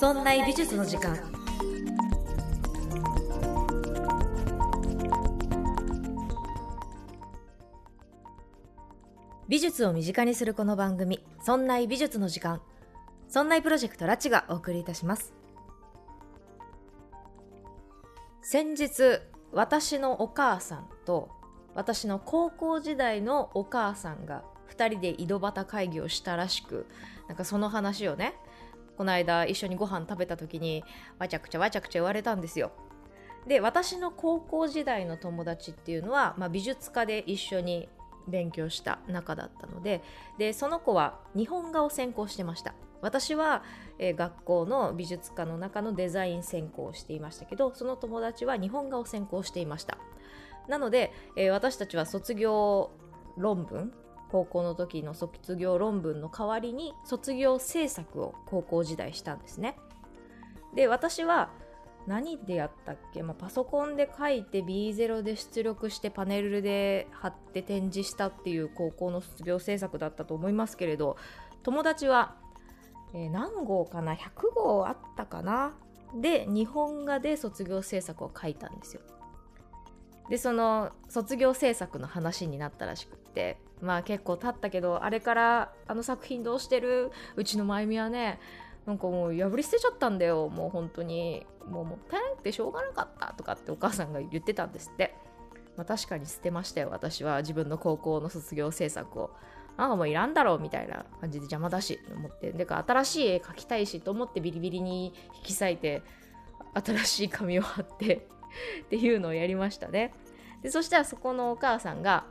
[0.00, 1.14] そんな美術の時間。
[9.46, 12.62] 美術を身近にするこの番組「そんな美術の時間」
[13.28, 15.34] そんなプロジェクトラチがお送りいたします。
[18.40, 19.20] 先日
[19.52, 21.28] 私のお母さんと
[21.74, 26.86] 私の高校時代のお母さんが2人で井戸端会議をしたらしく
[27.28, 28.34] なんかその話をね
[29.00, 30.84] この間一緒にご飯食べた時に
[31.18, 32.70] わちゃくちゃわちゃくちゃ言われたんですよ。
[33.48, 37.88] で私の高校時代の友達っていうのは、まあ、美術科で一緒に
[38.28, 40.02] 勉強した仲だったので
[40.36, 42.74] でその子は日本画を専攻してました。
[43.00, 43.62] 私は、
[43.98, 49.96] えー、学校の美術科の中のデザイン専攻をしていましたけどその友達は日本画を専攻していました。
[50.68, 52.90] なので、えー、私たちは卒業
[53.38, 53.94] 論文
[54.30, 59.76] 高校の時の卒業論文の代わりに卒業制作を高校時代したんですね。
[60.74, 61.50] で私は
[62.06, 71.16] 何でやったっけ、まあ、パソコンで書いて B0 で出力してパネルで貼って展示したっていう高校の卒業制作だったと思いますけれど
[71.62, 72.36] 友達は、
[73.12, 75.74] えー、何号かな？100号あったかな？
[76.14, 79.02] で日本画で卒業制作を書いたんですよ。
[80.30, 83.58] でその卒業制作の話になったらしくって。
[83.82, 87.10] まあ結構経ったけどあれからあの作品どうしてる？
[87.36, 88.38] うちのまゆみはね
[88.86, 90.48] なんかもう破り捨てちゃったんだよ。
[90.48, 91.46] もう本当に。
[91.68, 95.14] もうもったいなくてしょうがなかったとかってお母さんが言ってたんですって、
[95.76, 96.88] まあ、確かに捨てましたよ。
[96.90, 99.30] 私は自分の高校の卒業制作を。
[99.76, 102.52] なんかもういらんだろうみたいな感じで邪魔だしと思って。
[102.52, 106.02] でか新しい絵描きたいしと思ってビリビリに引き裂いて
[106.74, 108.26] 新しい紙を貼って
[108.82, 110.12] っていうのをやりましたね。
[110.62, 112.24] でそしたらそこのお母さんが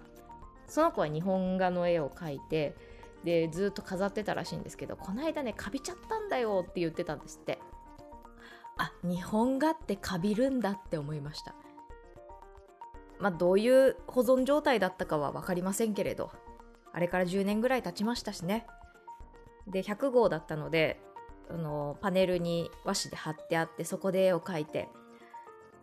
[0.67, 2.75] その子は日本画の絵を描いて
[3.23, 7.59] でずっと飾ってたらしいんですけどこの間ねカビちゃったんだよって言ってたんですって。
[8.77, 11.53] あ日本画ってカビるんだって思いました。
[13.19, 16.31] まあどういう保存状態だったかは分かりませんけれど
[16.93, 18.65] あれから10年ぐらい経ちましたしね。
[19.67, 21.01] で100号だったので
[21.49, 24.87] あのパネルに和紙で貼ってあってそこで絵を描いて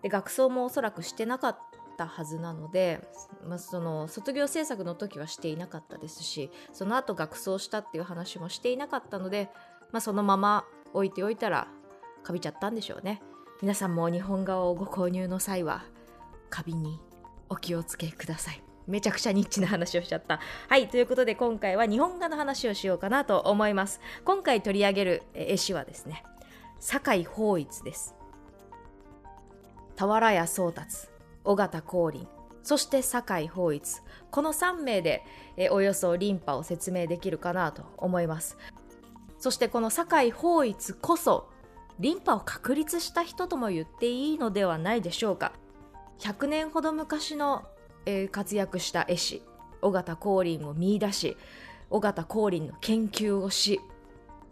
[0.02, 1.58] で学装もおそらくしてなかっ
[1.96, 3.00] たはずなので、
[3.46, 9.48] まあ、その卒業制作の時はしていなかったですしその後学装したっていう話もしていなかったので、
[9.92, 11.68] まあ、そのまま置いておいたら
[12.22, 13.22] カビちゃったんでしょうね
[13.62, 15.84] 皆さんも日本画をご購入の際は
[16.50, 17.00] カビに
[17.48, 20.40] お気をつけくださいめちゃくちゃニッチな話をしちゃった。
[20.68, 24.00] はい、ということで今回は日本画の話をしようかなと思います。
[24.24, 26.22] 今回取り上げる絵師はですね、
[26.78, 28.15] 酒井法一です。
[29.96, 31.08] 俵屋宗達、
[31.44, 32.28] 尾形光琳、
[32.62, 34.02] そして酒井法一。
[34.30, 35.24] この3名で
[35.56, 38.58] えおよそリンパを説明できるかなと思います。
[39.38, 41.48] そしてこの酒井法一こそ
[41.98, 45.52] リンパを確立した人とも言っていいのではないでしょうか。
[46.18, 47.64] 100年ほど昔の、
[48.04, 49.42] えー、活躍した絵師、
[49.80, 51.36] 尾形光琳を見出し、
[51.88, 53.80] 尾形光琳の研究をし、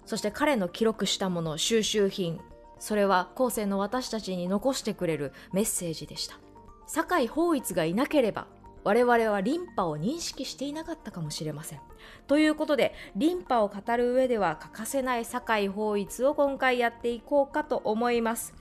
[0.07, 2.41] そして彼の記録したもの収集品、
[2.85, 6.39] それは後世の私たちに残してくれるメッセージでした。
[6.87, 8.47] 酒井法一がいなければ
[8.85, 11.81] 我々はリンパを認識していなかったかもしれません。
[12.27, 18.53] ということで、リンパを語る上では欠かせない酒井法一を今回やっていこうかと思います。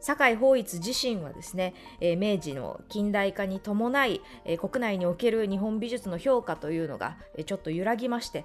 [0.00, 8.44] 酒井法一自身はですね、え、明治の近代化に伴い、え、国内における日本美術の評価というのが、え、ちょっと揺らぎまして、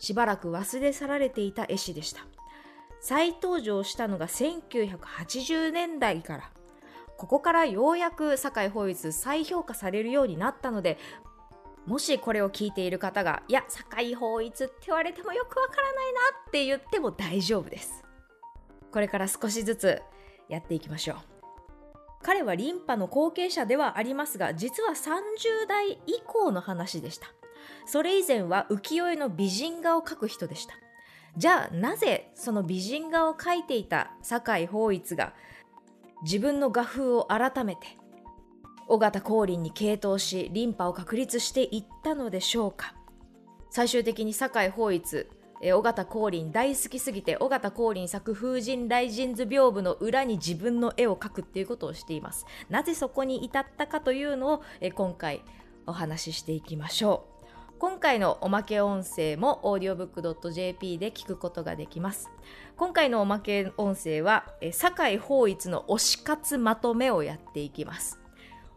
[0.00, 2.26] しばらく忘れ去られていた絵師でした。
[3.02, 6.50] 再登場したのが1980年代から。
[7.22, 10.98] ここからようやく酒井法一再評価されるようになったので
[11.86, 18.02] もしこれを聞いている方がいや酒井法一って言われてもよくわからないなって言っても大丈夫です。
[18.90, 20.02] これから少しずつ
[20.48, 21.16] やっていきましょう。
[22.22, 27.28] 彼はリンパの後継者ではありますが実は30代以降の話でした。
[27.86, 30.74] それ以前は浮世絵の美人画を描く人でした。
[31.36, 35.32] じゃあなぜその美人画を描いていた酒井法一が
[36.22, 37.86] 自分の画風を改めて
[38.88, 42.94] 尾形光琳に傾倒しリンパを確立していったのでしょうか？
[43.70, 45.26] 最終的に酒井法一
[45.64, 52.44] 尾形光琳大好きすぎて尾形光琳作風神雷神図屏風の裏に自分の絵を描くっていうことをしています。
[52.68, 54.62] なぜそこに至ったかというのを
[54.94, 55.42] 今回
[55.86, 57.31] お話ししていきましょう。
[57.82, 62.30] 今回のおまけ音声も audiobook.jp で聞くことができます。
[62.76, 68.20] 今回のおまけ音声は、酒井法一の推し活まとめをやっていきます。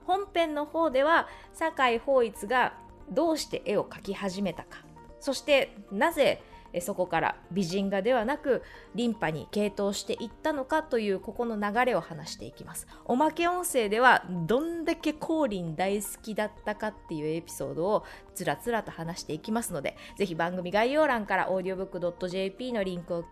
[0.08, 2.74] 本編の方では、酒井法一が
[3.12, 4.80] どうして絵を描き始めたか、
[5.20, 6.42] そしてなぜ
[6.82, 8.64] そこから美人画ではなく
[8.96, 12.88] リンパに傾倒していったのかというここの流れを話していきます。
[13.06, 23.26] おまけ音声ではどんだけ降臨大好きだったかっていうエピソードをつらつらと話していきますのでぜひ番組概要欄から audiobook.jp のリンクを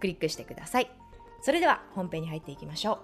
[0.00, 0.90] クリックしてください。
[1.42, 2.98] それでは本編に入っていきましょう。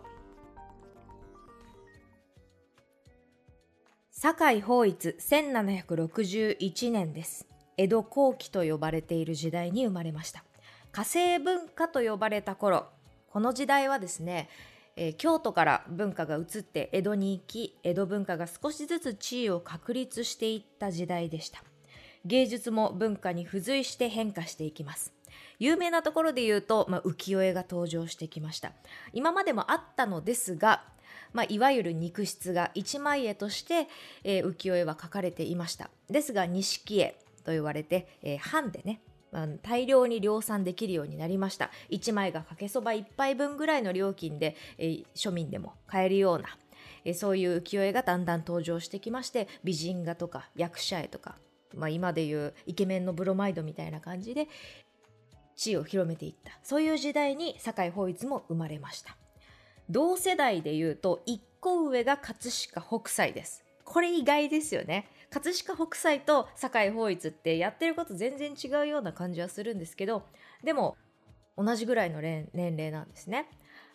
[4.10, 7.51] 堺法一1761年です。
[7.76, 10.44] 江戸後期と呼ばれている時代に生まれました。
[10.92, 12.86] 火星文化と呼ばれた頃
[13.30, 14.50] この時代はですね、
[14.94, 21.62] えー、京都から文化が移って江戸に行き江戸文化が少しずつ地位を確立していった時代でした。
[22.24, 25.14] 芸術も文化に付随して変化していきます。
[25.58, 28.72] 有名なところで言うと、まあ、浮世絵が登場してきました。
[29.12, 30.84] 今までもあったのですが
[31.32, 33.88] まあ、いわゆる肉質が一枚絵として、
[34.24, 35.90] えー、浮世絵は描かれていました。
[36.10, 37.18] ですが錦絵。
[37.44, 39.00] と言われて、えー、版でね
[39.62, 41.70] 大量に量産できるようになりました。
[41.90, 46.48] 1枚がかけそば1杯分ぐらいの料金で、えー、庶民でも買えるような、
[47.04, 51.36] えー、そういう浮世絵がだんだん登場してきまして美人画とか役者絵とか、
[51.74, 54.48] まあ、今でいうイケメンのブロマイドみたいな感じで
[55.56, 56.52] 地位を広めていった。
[56.62, 59.16] そういう時代に堺法一も生まれました。
[59.88, 63.64] 同世代でいうと1個上が葛飾北斎です。
[63.84, 65.08] これ意外ですよね。
[65.32, 70.24] 葛飾北斎と堺法一ってやってること全然違うような感じはするんですけど
[70.62, 70.96] でも
[71.56, 73.48] 同じぐらいの年齢なんですね。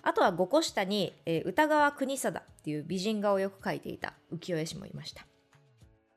[0.03, 5.25] あとは5個下に、えー、歌川国貞っていう美人画をよく描いていた浮世絵師もいました。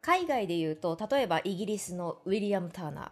[0.03, 3.11] 海外でいうと例えばイギリスのウィリアム・ターナー。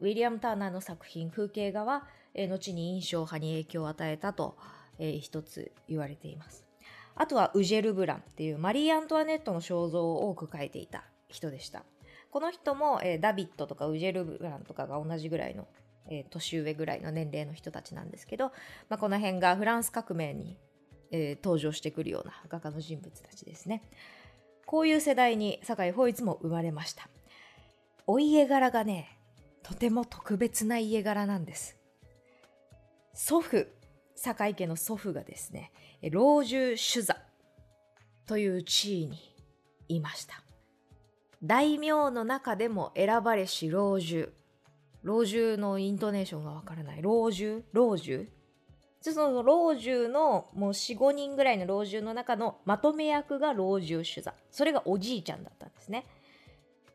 [0.00, 4.56] ウィリアム・ターナーの作品風景画は、えー、後に印象派に影響を与えたと、
[4.98, 6.66] えー、一つ言われています。
[7.16, 11.84] あとはウジェル・ブランっていうマリー・アントワネットの肖像を多く描いていた人でした。
[12.30, 15.66] この人も、えー、ダビッドとかウジェル・ブランとかが同じぐらいの、
[16.08, 18.52] えー、年上ぐらいの年齢の人たちなんですけど、
[18.88, 20.56] まあ、この辺がフランス革命に、
[21.10, 23.82] えー、登場してくるような画家の人物たちですね。
[24.66, 27.08] こういう世代に酒井法一も生まれました。
[28.06, 29.18] お家柄がね、
[29.62, 31.76] とても特別な家柄なんです。
[33.12, 33.66] 祖父、
[34.14, 35.72] 酒井家の祖父がですね、
[36.10, 37.16] 老中主座
[38.26, 39.18] という地位に
[39.88, 40.44] いました。
[41.42, 44.32] 大名の中でも選ばれし老中。
[45.02, 47.02] 老中のイントネーションがわからない。
[47.02, 47.64] 老中？
[47.72, 48.28] 老中？
[49.00, 54.34] その老中のもう4、5人ぐらいの老中の中のまとめ役が老中主座。
[54.50, 56.04] それがおじいちゃんだったんですね。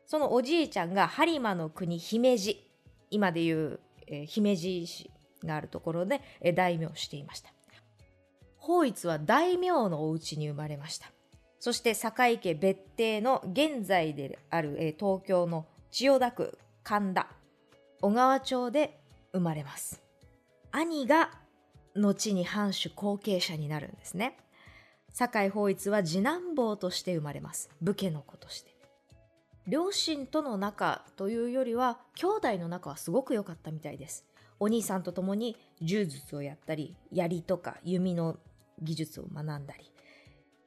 [0.06, 2.62] そのおじいちゃんが播磨の国姫路。
[3.10, 5.10] 今でいう、えー、姫路市
[5.44, 7.50] があるところで、えー、大名をしていました。
[8.58, 11.10] 法一は大名のお家に生まれました。
[11.58, 17.26] そして堺家別邸の現在である、え東京の千代田区神田
[18.00, 19.00] 小川町で
[19.32, 20.02] 生まれます。
[20.70, 21.30] 兄が
[21.94, 24.36] 後に藩主後継者になるんですね。
[25.12, 27.70] 堺法一は次男坊として生まれます。
[27.80, 28.76] 武家の子として。
[29.66, 34.24] 両親との仲というよりは兄弟の仲はすごく良かったみたいです。
[34.60, 38.36] お兄さんと共に柔術をやったり槍とか弓の
[38.80, 39.90] 技術を学んだり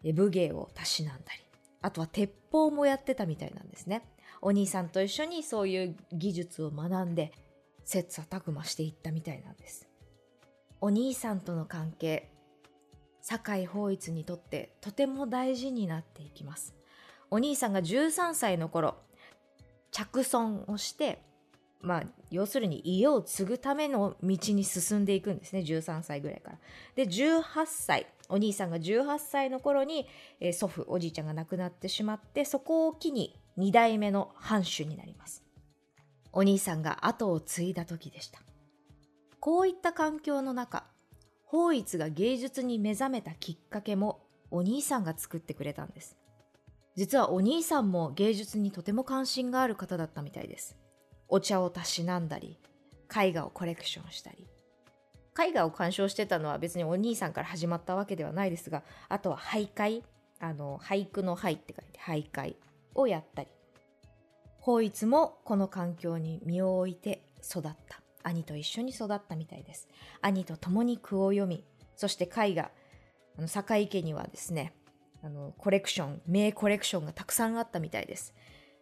[0.04, 1.44] 武芸をたしなんだり、
[1.82, 4.04] あとは鉄砲もやってたみたいなんですね。
[4.42, 7.32] お兄さんと一緒にそういう技術を学んで、
[7.84, 9.88] 切磋琢磨していったみたいなんです。
[10.82, 12.32] お兄さんとの関係、
[13.22, 16.76] 堺法一にとってとても大事になっていきます。
[17.32, 18.96] お兄さんが13歳の頃、
[19.92, 21.22] 着尊をして、
[21.82, 26.60] まあ、要するに家を継ぐための道に進んでいくんですね、13歳ぐらいから。
[26.96, 30.08] で、18歳、お兄さんが18歳の頃に、
[30.40, 35.44] えー、祖父おじいちゃんが亡くなってしまってそこを機に2代目の藩主になります。
[36.32, 38.40] お兄さんが後を継いだ時でした。
[39.40, 40.86] こういった環境の中
[41.44, 44.22] 法一が芸術に目覚めたきっかけも
[44.52, 46.16] お兄さんが作ってくれたんです。
[46.96, 50.78] 実はお兄さんも芸術にとても関心がある方だったみたいです。
[51.28, 52.60] お茶をたしなんだり
[53.16, 54.48] 絵画をコレクションしたり
[55.42, 60.04] 絵画を鑑賞してたのは別にお兄さんから始まったわけではないですがあとは俳諧
[60.40, 62.56] あの俳句の俳って書いて俳諧
[62.96, 63.50] をやったり。
[64.60, 68.02] 法一もこの環境に身を置いて育った。
[68.24, 69.88] 兄と一緒に育ったみたいです。
[70.22, 71.64] 兄と共に句を読み
[71.96, 72.72] そして絵画
[73.38, 74.74] あの坂井家にはですね
[75.24, 78.34] あのコレクション名コレクションがたくさんあったみたいです。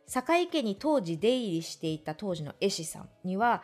[0.07, 3.61] 坂井家に当時出入りしていた当時の絵師さんには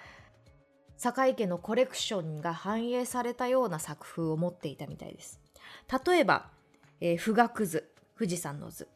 [1.04, 5.42] 坂家のコレクションが反映されたような作風を持っていたみたいです。
[6.06, 6.50] 例えば、
[7.02, 8.88] えー、富岳図、富士山の図、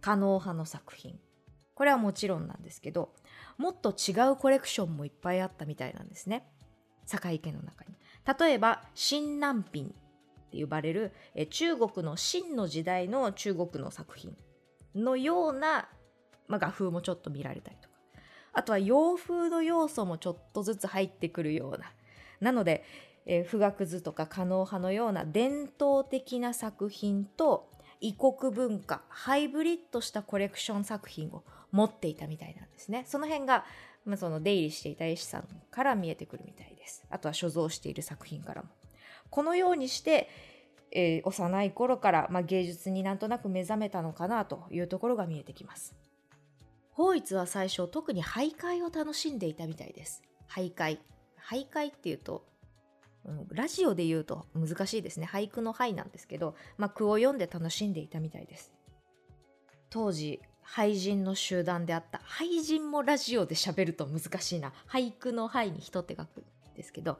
[0.00, 1.20] 狩野派の作品。
[1.74, 3.14] これはもちろんなんですけど、
[3.58, 6.48] もっと違うコレクションもいっぱいあったみたいなんですね。
[7.06, 7.94] 堺家の中に
[8.40, 14.36] 例えば新南品って呼ばれるえ中国の秦の時代の中国の作品
[14.94, 15.88] のような、
[16.48, 17.91] まあ、画風もちょっと見られたりとか
[18.52, 21.92] あとは洋風の要素もちょっとずつ入ってくるような。
[22.40, 22.84] なので、
[23.24, 33.04] えー、富岳図とか狩野派のような伝統的な作品と異国文化ハイブリッドしたコレクション作品を持っていたみたいなんですね。
[33.06, 33.64] その辺が、
[34.04, 37.04] まあ、その出入りしていた絵師さんから見えてくるみたいです。
[37.10, 38.68] あとは所蔵している作品からも。
[39.30, 40.28] このようにして、
[40.90, 45.94] えー、幼い頃から、まあ、芸術になんとなく目覚めたのかなというところが見えてきます。
[46.92, 50.22] 法一は最初特に徘徊を楽しんでいたみたいです。
[50.48, 50.98] 徘徊。
[51.38, 52.44] 徘徊っていうと
[53.50, 55.28] ラジオで言うと難しいですね。
[55.30, 58.72] 俳句の「俳」なんですけど、まあ、句を読んで楽しんでいたみたいです。
[59.90, 62.18] 当時俳人の集団であった。
[62.18, 64.72] 俳人もラジオで喋ると難しいな。
[64.88, 66.44] 俳句の「俳」に人って書くん
[66.74, 67.18] ですけど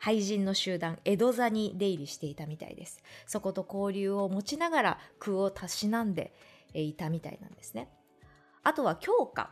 [0.00, 3.02] 俳人の集団江戸座に出入りしていたみたいです。
[3.26, 6.34] そこと交流を持ちながら句をたしなんで
[6.74, 7.88] いたみたいなんですね。
[8.68, 9.48] あとは教歌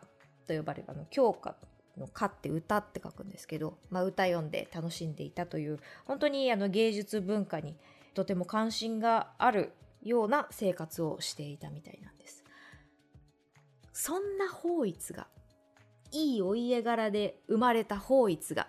[0.47, 1.57] と呼ばれるあの教歌
[1.97, 7.79] の歌って歌って書くんですけど、まあ、歌読んで楽しんでいたという本当にあの芸術文化に
[8.13, 12.45] とても関心があるような生活をしていたみたいなんです。
[13.95, 15.29] そんな法一が
[16.13, 18.69] いいお家柄で生まれた法一が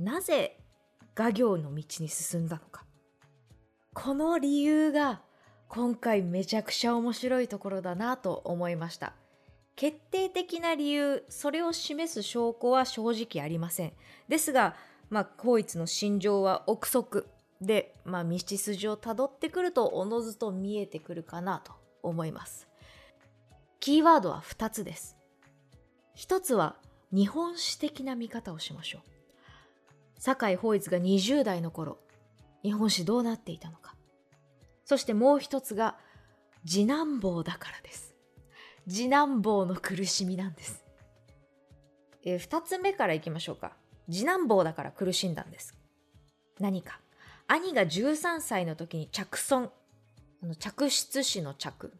[0.00, 0.58] なぜ
[1.14, 2.84] 画業の道に進んだのか。
[3.92, 5.22] この理由が
[5.68, 9.14] 今回めちゃくちゃ面白いところだなと思いました。
[9.76, 13.92] 決定的な理由それを示す証拠は正直ありません。
[14.28, 14.76] ですが
[15.10, 17.26] まあ光一の心情は憶測
[17.60, 22.68] で、まあ、道筋をたどってくるとおのずと見えてくるかなと思います。
[23.80, 25.16] キーワードは2つです。
[26.16, 26.76] 1つは
[27.12, 29.02] 日本史的な見方をしましょう。
[30.18, 31.98] 酒井法一が20代の頃
[32.62, 33.94] 日本史どうなっていたのか。
[34.84, 35.96] そしてもう一つが
[36.66, 38.13] 次男坊だからです。
[38.88, 40.84] 次男坊の苦しみなんです。
[42.24, 43.72] えー、2つ目からいきましょうか。
[44.10, 45.74] 次男坊だから苦しんだんです。
[46.60, 47.00] 何か。
[47.46, 49.70] 兄が13歳の時に着尊。
[50.42, 51.92] あの着室師の着。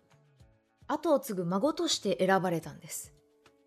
[0.87, 3.15] 後を継ぐ孫として選ばれたんです。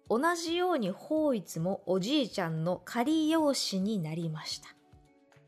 [0.10, 4.70] 同じように法一もおじいちゃんの仮養子になりました。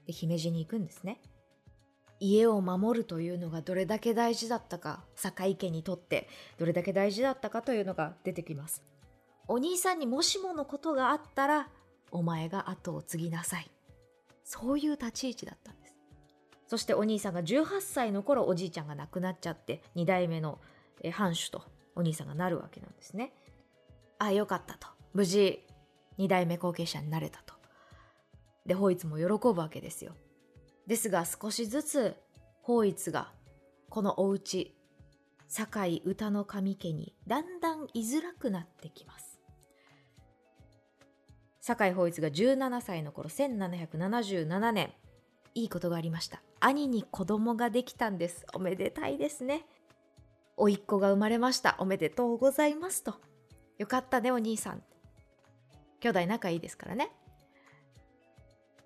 [0.06, 1.22] で姫路に行くんですね。
[2.20, 8.84] 家を守るというのがどれだけ大事だったか坂井家にとってどれだけ大事だったかというのが出てきます。
[9.48, 11.70] お兄さんにもしものことがあったら
[12.12, 13.72] お前が後を継ぎなさい。
[14.44, 15.96] そういう立ち位置だったんです。
[16.68, 20.60] そしてお兄さんが18歳の頃おじいちゃんが亡くなっちゃって2代目の
[21.12, 21.64] 藩主と
[21.96, 23.34] お兄さんがなるわけなんですね。
[24.20, 24.88] ああよかったと。
[25.14, 25.66] 無事
[26.20, 27.54] 2代目後継者になれたと。
[28.66, 30.14] で法一も喜ぶわけですよ。
[30.90, 32.16] ですが少しずつ
[32.64, 33.32] 法一が
[33.90, 34.76] このお家
[35.48, 39.40] 堺歌の神家にだんだん居づらくなってきます。
[41.62, 44.92] 堺法一が17歳の頃1777年
[45.54, 46.42] いいことがありました。
[46.60, 48.48] 兄に子供ができたんです。
[48.56, 49.68] おめでたいですね。
[50.58, 51.76] おっ子が生まれました。
[51.78, 53.14] おめでとうございますと。
[53.78, 54.82] よかったねお兄さん。
[56.00, 57.12] 兄弟仲いいですからね。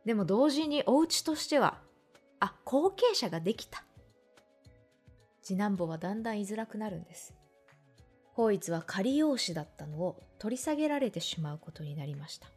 [0.05, 1.82] でも同時にお家としては
[2.43, 3.85] あ後継者ができた。
[5.41, 7.33] 次男坊はだんだん居づらくなるんです。
[8.33, 12.49] 法一は仮養子だったのを取り下げられてしまうことになりました。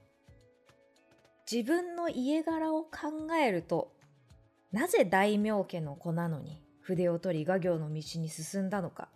[1.49, 3.93] 自分の家柄を考えると
[4.73, 9.09] なぜ大名家の子なのに筆を取り画業の道に進んだのか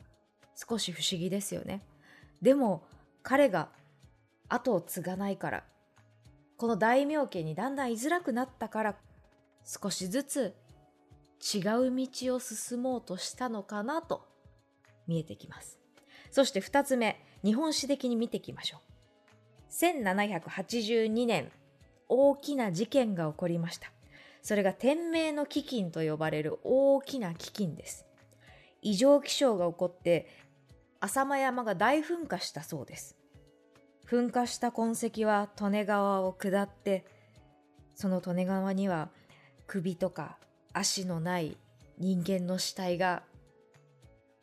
[0.54, 1.82] 少し不思議ですよね。
[2.42, 2.84] でも
[3.24, 3.70] 彼が
[4.48, 5.64] 後を継がないから
[6.56, 8.94] この大名家にだんだん居づらくなったから
[9.64, 10.54] 少しずつ
[11.40, 14.26] 違う道を進もうとしたのかなと
[15.06, 15.78] 見えてきます。
[16.30, 18.80] そして2つ目、日本史的に見ていきましょう。
[19.72, 21.50] 1782年、
[22.08, 23.90] 大きな事件が起こりました。
[24.42, 28.06] それが天明の飢饉と呼ばれる大きな飢饉です。
[28.82, 30.28] 異常気象が起こって
[31.00, 33.16] 浅間山が大噴火したそうです。
[34.06, 37.04] 噴火した痕跡は利根川を下って
[37.94, 39.10] その利根川には
[39.66, 40.38] 首とか
[40.72, 41.56] 足のない
[41.98, 43.22] 人間の死体が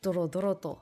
[0.02, 0.80] ドロドロと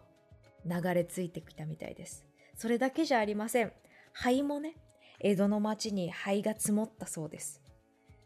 [0.65, 2.25] 流れ着いてきたみたいです。
[2.55, 3.71] それだけじゃありません。
[4.13, 4.75] 灰もね、
[5.19, 7.61] 江戸の町に灰が積もったそうです。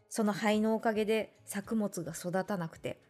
[0.08, 3.00] その灰のおかげで作物が育たなくて、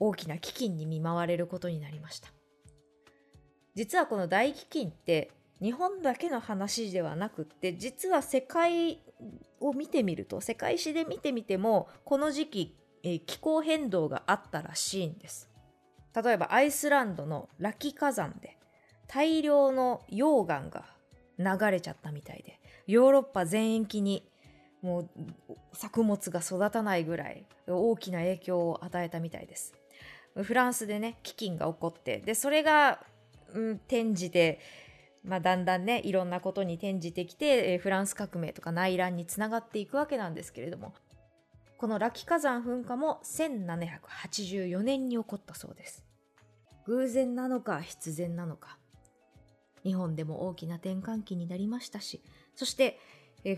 [0.00, 2.28] 大きな飢饉に見舞われることになりました。
[3.74, 9.00] 実はこの大飢饉って日本だけの話ではなくって実は世界
[9.60, 15.48] を見てみると世界史で見てみてもこの時期、えー、気候変動があったらしいんです。
[16.14, 18.56] 例えばアイスランドのラキ火山で
[19.06, 20.84] 大量の溶岩が
[21.38, 24.28] 流れちゃったみたいでヨーロッパ全域に
[24.80, 25.08] もう
[25.72, 29.74] 作物が育たないぐらい大きな影響を与えたみたいです。
[30.36, 33.04] フランスでね飢饉が起こってでそれが、
[33.52, 34.60] うん、転じて
[35.24, 40.92] まあ、だんだんねいろんなことに転じてきて、え、フランス革命とか内乱につながっていくわけなんですけれども
[41.78, 46.04] このラキ火山噴火も1784年に起こったそうです。
[46.86, 48.78] 偶然なのか必然なのか。
[49.82, 52.22] 日本でも大きな転換期になりましたし
[52.54, 52.98] そして、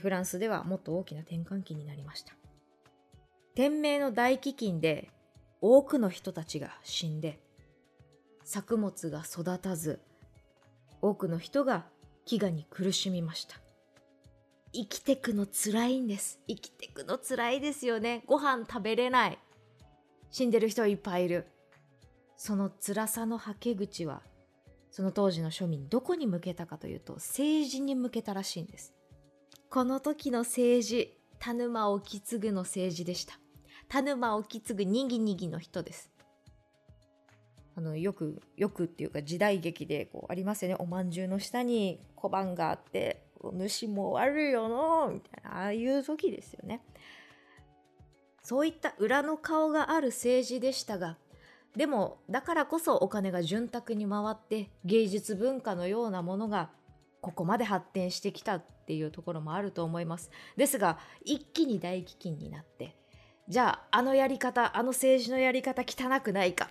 [0.00, 2.34] フランスではもっと大きな転換期になりました。
[3.54, 5.10] 天明の大飢饉で
[5.60, 7.40] 多くの人たちが死んで
[8.44, 10.00] 作物が育たず
[11.00, 11.86] 多くの人が
[12.26, 13.56] 飢餓に苦しみました。
[14.78, 16.38] 生きてくの辛いんです。
[16.46, 18.22] 生きてくの辛いですよね。
[18.26, 19.38] ご飯食べれない。
[20.30, 21.46] 死んでる人いっぱいいる。
[22.36, 24.20] その辛さのはけ口は
[24.90, 28.92] その当時の庶民どこに向けたかというと政治に向けたらしいんです。
[29.70, 33.38] この時の政治田沼意次の政治でした。
[33.88, 36.10] 田沼意次にぎにぎの人です。
[37.76, 40.76] あのよくよくっていうか時代劇でこうありますよね。
[40.78, 46.82] おまんじゅうの下に小判があって主も悪いよのみたいなああいう時ですよね。
[48.42, 51.18] そういった裏の顔がある政治でしたが
[51.74, 56.70] でもだからこそお金が潤沢に回って芸術文化のようなものが
[57.20, 60.30] ここまで発展してきたっていうところもあると思います。
[60.56, 62.96] ですが一気に大飢饉になって
[63.48, 66.68] じゃああのやり方あの政治のやり方汚くないか。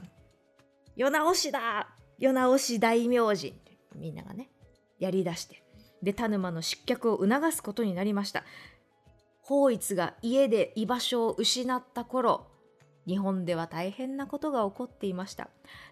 [0.96, 3.54] 世直しだ世直し大名人。
[3.96, 4.50] みんながね
[4.98, 5.65] やりだして。
[6.06, 8.44] で田沼の失脚を促すことになりました。
[9.42, 12.48] 法一が家で居場所を失った頃
[13.06, 15.50] 日本では大変なことが起こっていました。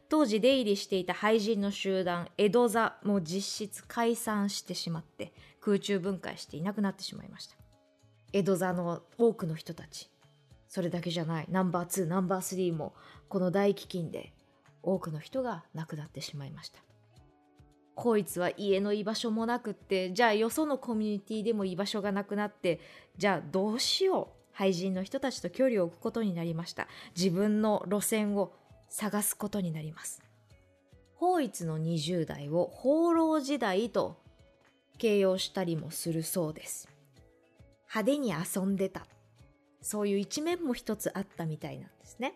[0.09, 7.55] 当時出入りしていた俳人の集団江戸座も実質解散してしまって空中分解していなくなってしまいました。
[8.31, 10.09] 江戸座の多くの人たち
[10.67, 11.47] それだけじゃない。
[11.49, 12.93] ナンバー2ナンバー3も
[13.29, 14.33] この大飢饉で
[14.83, 16.79] 多くの人が亡くなってしまいました。
[17.95, 22.79] こいつは家の居場所もなくってじゃあよそのコミュニティでも居場所がなくなって
[23.17, 24.43] じゃあどうしよう。
[24.53, 26.87] 廃人の人たちと距離を置くことになりました。
[27.15, 28.53] 自分の路線を
[28.87, 30.21] 探すことになります。
[31.15, 34.21] 法一の20代を放浪時代と
[34.99, 36.87] 形容したりもするそうです。
[37.89, 39.07] 派手に遊んでた。
[39.81, 42.35] そういう一面も一つあったみたいなんですね。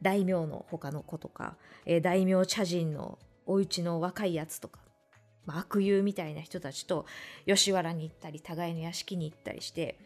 [0.00, 4.80] 大名の他の子とか、えー、大名茶人のお家の若いやつとか、
[5.48, 7.06] まあ、悪友みたいな人たちと
[7.46, 9.98] 吉原に行ったり互いの屋敷に行ったりして、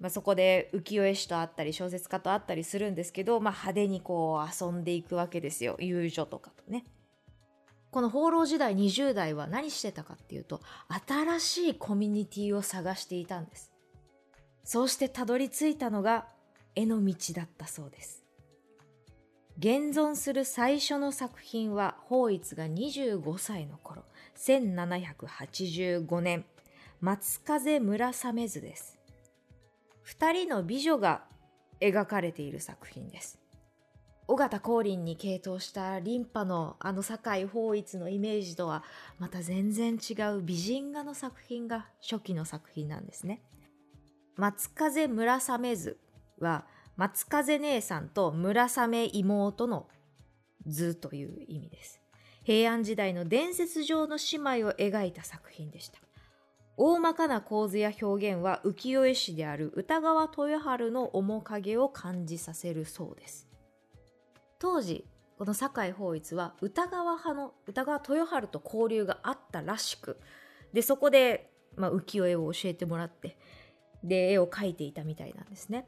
[0.00, 6.86] まあ、そこで浮世絵師と会ったり小説家と会ったりするんですけど、まあ、派手にこう遊んでいくわけですよ遊女とかとね。
[7.90, 10.62] この放浪時代20代は何してたかっていうと
[11.06, 13.70] 新しいコミュニティを探していたんです。
[14.64, 16.26] そうしてたどり着いたのが
[16.74, 18.24] 絵の道だったそうです。
[19.58, 24.04] 現存する最初の作品は法一が25歳の頃
[24.36, 26.44] 1785年
[27.00, 28.98] 松風村雨図です。
[30.02, 31.24] 二人の美女が
[31.80, 33.38] 描かれている作品です。
[34.26, 38.82] 尾形光琳に傾倒したリンパのあの堺法一のイメージとは
[39.18, 43.42] また全然違う美人画の作品が初期の作品なんですね。
[44.36, 45.98] 松風村雨図
[46.38, 46.64] は
[46.96, 49.88] 松風姉さんと村雨妹の
[50.66, 52.03] 図という意味です。
[52.44, 55.98] 平安時代の伝説上の姉妹を描いた作品でした。
[56.76, 63.48] 大まかな構図や表現は浮世絵師である歌川豊春の面影を感じさせるそうです。
[64.58, 65.06] 当時、
[65.38, 70.20] この堺法一は歌川派の歌川豊春と交流があったらしく、
[70.72, 73.38] で、そこで、まあ、浮世絵を教えてもらって、
[74.02, 75.86] で、絵を描いていたみたいなんですね。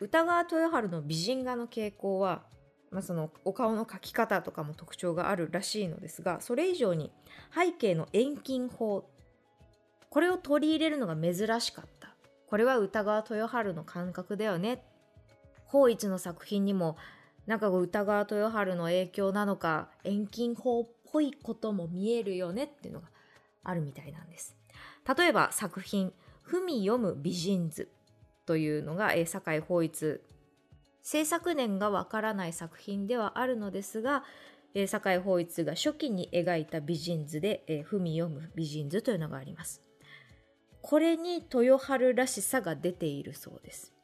[0.00, 2.42] 歌川豊春の美人画の傾向は、
[2.90, 7.12] まあ、そのお顔の描き方とかも特徴があるらしいのですがそれ以上に
[7.54, 9.08] 背景の遠近法
[10.10, 12.14] これを取り入れるのが珍しかった。
[12.46, 14.82] これは歌川豊春の感覚だよね。
[15.66, 16.96] 法一の作品にも
[17.46, 23.08] なんか歌川豊春の影響なのか遠近法っぽいことも見えるよねっていうのが
[23.64, 24.56] あるみたいなんです。
[25.16, 27.90] 例えば作品「文読む美人図」
[28.46, 30.22] というのが、えー、堺法一
[31.08, 34.24] 制作年がわからない作品ではあるのですが
[34.74, 39.82] えー、堺法一が初期に描いた美人図で、えー、文読む美人図というのがあります。
[40.82, 43.94] これに豊春らしさが出ているそうです。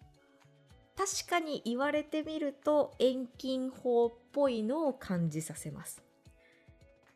[0.97, 6.03] 確かに言われてみると遠近法っぽいのを感じさせます。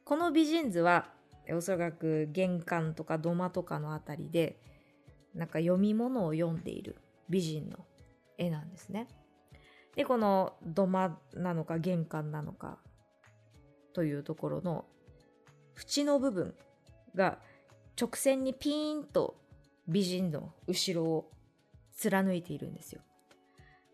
[0.05, 1.09] この美人図は
[1.51, 4.61] おそらく玄関とか土間とかのあたりで
[5.35, 6.97] なんか読み物を読んでいる
[7.29, 7.79] 美人の
[8.37, 9.09] 絵なんですね。
[9.99, 12.79] でこの土間なのか玄関なのか
[13.93, 14.85] というところの
[15.77, 16.55] 縁の部分
[17.17, 17.39] が
[18.01, 19.35] 直線にピーンと
[19.89, 21.33] 美人の後ろを
[21.97, 23.01] 貫いているんですよ。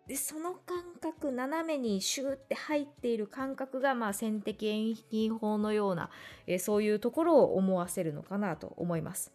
[0.06, 6.10] でその感覚斜めにシューって入っている感覚が、まあ、線的遠近法のような、
[6.46, 9.32] え、そういうところを思わせるのかなと思います。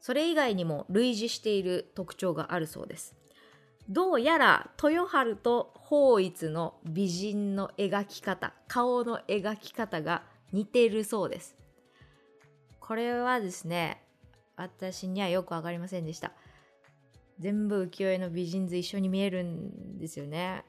[0.00, 3.14] それ以外にも類似している特徴があるそうです。
[3.88, 10.22] どうやら豊春と法一の美人の描き方顔の描き方が
[10.52, 11.56] 似ているそうです。
[12.80, 14.02] これはですね
[14.56, 16.32] 私にはよく分かりませんでした。
[17.38, 20.64] 全部浮世絵の美人図一緒に見えるんですよね。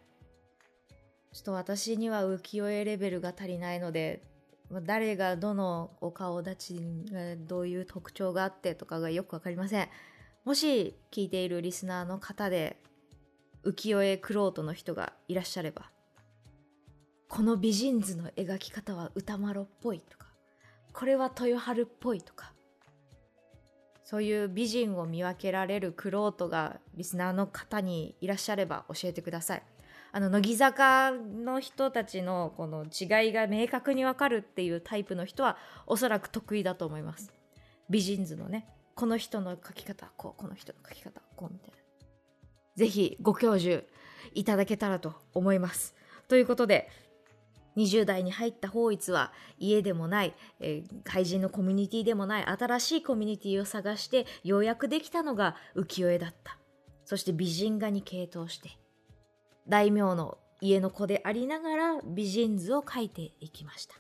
[1.33, 4.21] ちょっと私には浮世絵レベルが足りないので
[4.85, 9.87] 誰がどのお顔立ちがどういう特徴があってとかがよく分かりません。
[10.45, 12.77] もし聞いているリスナーの方で
[13.67, 15.91] 浮世絵クロートの人がいらっしゃれば
[17.27, 20.27] この美人図の描き方は歌丸っぽいとか
[20.93, 22.53] これは豊春っぽいとか
[24.05, 29.63] そういう美人を見分けられるクロートがリスナーの方にいらっしゃれば教えてください。
[30.13, 37.33] あの乃木坂の人たちのこの違いが明確にわかるっていうタイプの人はおそらく得意だと思います。
[37.89, 41.86] 美人図のねこの人の描き方こうこの人の描き方こうみたいな。
[42.77, 43.83] ぜひご教授
[44.33, 45.95] いただけたらと思います。
[46.27, 46.89] ということで、
[47.75, 56.57] 20代に入った法一は家でもない、えー、怪人のコミュニティでもない新しいコミュニティを探してようやくできたのが浮世絵だった。
[57.03, 58.69] そして美人画に傾倒して、
[59.67, 63.95] 大名の家の子でありながら美人図を描いていきました。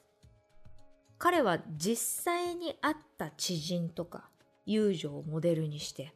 [1.17, 4.29] 彼は実際にあった知人とか
[4.67, 6.13] 遊女をモデルにして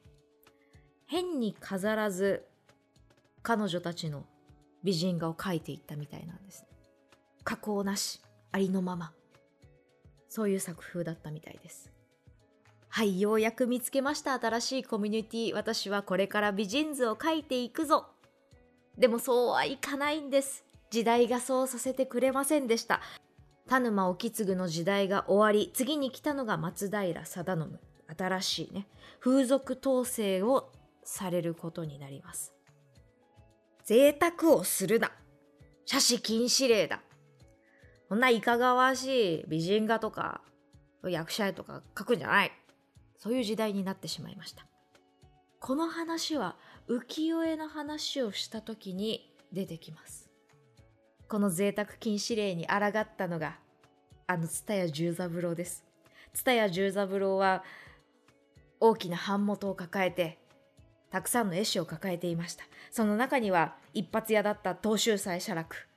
[1.08, 2.45] 変に飾らず
[3.44, 4.26] 彼女たちの
[4.84, 6.66] 美人画を描いていったみたいなんです。
[7.44, 9.14] 加工なし、ありのまま。
[10.30, 11.92] そういう作風だったみたいです。
[12.88, 15.54] はい、ようやく見つけました新しいコミュニティ。
[15.54, 18.08] 私はこれから美人図を描いていくぞ。
[18.98, 20.66] でもそうはいかないんです。
[20.90, 23.02] 時代がそうさせてくれませんでした。
[23.68, 27.80] 田沼意次の時代が終わり、次に来たのが松平定信。
[28.18, 28.88] 新しいね、
[29.20, 30.72] 風俗統制を
[31.04, 32.54] されることになります。
[33.92, 35.12] 贅沢をするな。
[35.86, 37.02] 写真禁止令だ。
[38.08, 40.40] こんないかがわしい美人画とか
[41.04, 42.54] 役者絵とか描くんじゃない。
[43.18, 44.66] そういう時代になってしまいました。
[45.60, 46.56] この話は
[46.88, 50.30] 浮世絵の話をした時に出てきます。
[51.28, 53.58] この贅沢禁止令に抗ったのが
[54.26, 55.84] あの蔦屋十三郎です。
[56.34, 57.66] 蔦屋十三郎は
[58.80, 60.38] 大きな版元を抱えて
[61.12, 62.63] たくさんの絵師を抱えていました。
[62.89, 65.88] その中には一発屋だった東秀斎写楽、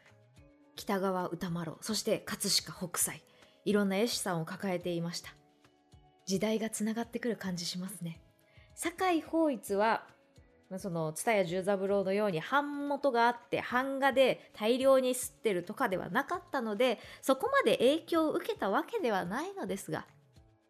[0.76, 3.22] 北川歌丸、そして葛飾北斎、
[3.64, 5.30] いろんな絵師さんを抱えていました。
[6.26, 8.20] 時代がつながってくる感じしますね。
[8.74, 10.04] 堺法一は、
[10.78, 20.06] その蔦屋十三郎のように版元があって版画で大量に刷ってるとかではなかったのでそこまで影響を受けたわけではないのですが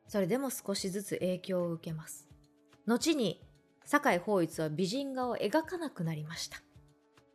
[0.09, 2.29] それでも少しずつ影響を受けます
[2.87, 3.41] 後に
[3.87, 6.63] 堺法一は美人画を描かなくなりました。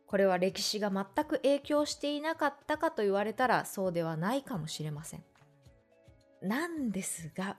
[0.06, 5.24] これは歴史が全く影響していなかったかと言われたらそうではないかもしれません。
[6.42, 7.56] なんですが、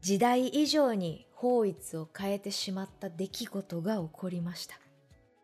[0.00, 4.76] 時代以上に法一を変えてしまった出来事が起こりました。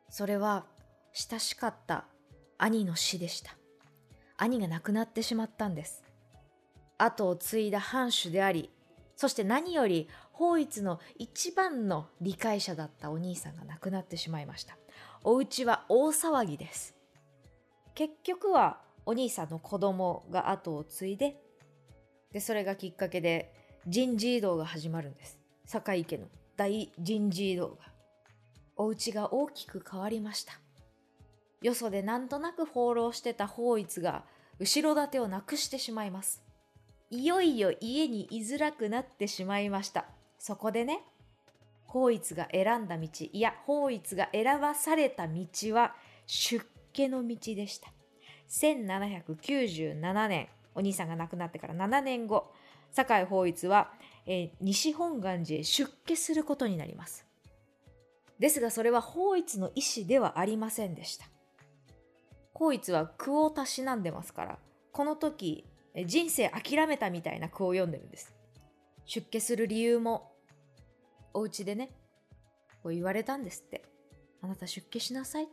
[0.09, 0.66] それは
[1.12, 2.07] 親しかった
[2.59, 3.57] 兄の死でした。
[4.37, 6.03] 兄が亡くなってしまったんです。
[6.98, 8.70] 後を継いだ藩主であり、
[9.16, 14.77] そして何より法一の一番の理解者だったお兄さんが亡くなってしまいました。
[15.25, 16.95] お家は大騒ぎです。
[17.95, 21.37] 結局はお兄さんの子供が後を継いで、
[22.33, 23.55] で、それがきっかけで
[23.87, 25.38] 人事異動が始まるんです。
[25.66, 27.92] 坂井家の大人事異動が。
[28.77, 30.55] お家が大きく変わりました。
[31.61, 34.25] よそでなんとなく放浪してた法一が
[34.59, 36.42] 後ろ盾をなくしてしまいます。
[37.11, 40.07] いよいよ家に居づらくなってしまいました。
[40.42, 41.05] そこでね、
[41.85, 45.94] 法一が選んだ道、いや、法一が選ばされた道は
[46.26, 47.92] 出家の道でした。
[48.48, 52.52] 1797年お兄さんが亡くなってから7年後
[52.90, 53.92] 酒井法一は、
[54.26, 57.24] えー、西本願寺へ出家することになります。
[58.40, 61.26] ですがそれは法一の意思ではありませんでした。
[62.52, 64.59] 法一は句をたしなんでますから
[64.90, 65.64] この時
[66.05, 68.35] 人生諦めたみたいな句を読んでるんです。
[69.05, 70.32] 出家する理由も
[71.35, 71.90] お家でね
[72.83, 73.85] こう言われたんですって。
[74.42, 75.49] あなた出家しなさい。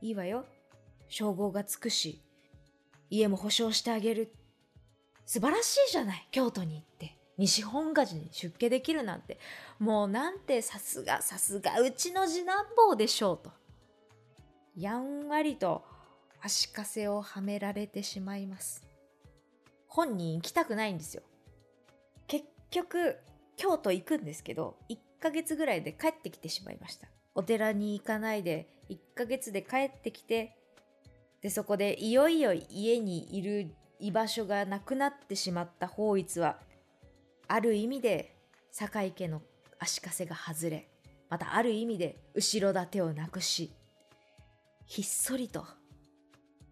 [0.00, 0.44] いいわよ。
[1.08, 2.22] 称号がつくし
[3.10, 4.32] 家も保証してあげる。
[5.26, 6.28] 素晴らしいじゃない。
[6.30, 7.16] 京都に行って。
[7.36, 9.38] 西本願寺に出家できるなんて。
[9.78, 13.50] もうなんてさすがさすがうちの次男坊でしょうと。
[14.76, 15.84] やんわりと
[16.40, 18.86] 足かせをはめられてしまいます。
[19.88, 21.22] 本人行きたくないんですよ。
[22.28, 23.16] 結局
[23.58, 27.08] 京都行くんですけど1ヶ月ぐらいで帰ってきてしまいました。
[27.34, 30.56] お寺に行かないで1ヶ月で帰ってきて
[31.42, 36.58] でそこでいよいよ家にいる居場所がなくなってしまった法一は
[37.46, 38.34] ある意味で
[38.72, 39.42] 酒井家の
[39.78, 40.88] 足かせが外れ
[41.30, 43.72] またある意味で後ろ盾をなくし
[44.86, 45.64] ひっそりと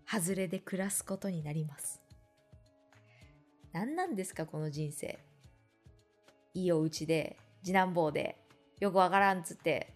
[0.09, 2.01] 外れで暮らすことになります。
[3.73, 5.19] 何なんですかこの人生。
[6.57, 8.37] いいお家で次男坊で
[8.81, 9.95] よくわからんっつって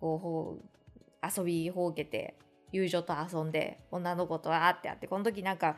[0.00, 0.60] こう
[1.24, 2.34] 遊びほうけて
[2.72, 5.76] 友情と遊んで女の子とあってやってこの時なんか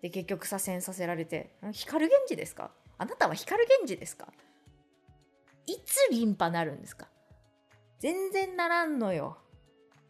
[0.00, 2.70] で結局左遷させられて光源氏ですか？
[2.96, 4.28] あなたは光源氏ですか？
[5.66, 7.06] いつリンパなるんですか？
[7.98, 9.36] 全然ならんのよ。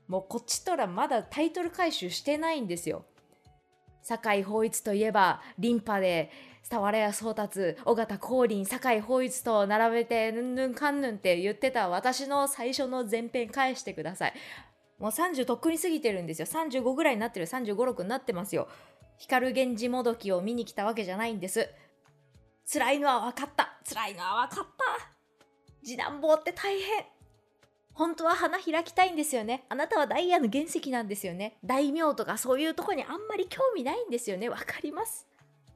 [0.08, 3.04] もうこっちとらまだタイトル回収してないんですよ。
[4.02, 6.30] 酒井法一といえばリンパで
[6.70, 14.34] 俵屋宗達尾形光琳酒井法一と並べてぬんぬんかんぬんって言ってた私の最初の前編返してください
[14.98, 18.68] もう30とっくに過ぎてるんですよ35ぐらいになってる35、6になってますよ
[19.18, 21.68] 光源氏もどきを見に来たわけじゃないんです
[22.72, 25.12] 辛いのは分かった辛いのは分かった
[25.84, 27.04] 次男坊って大変
[27.94, 29.64] 本当は花開きたいんですよね。
[29.68, 31.58] あなたはダイヤの原石なんですよね。
[31.62, 34.48] 大名とかそういうとこにあんまり興味ないんですよね。
[34.48, 35.26] わかります。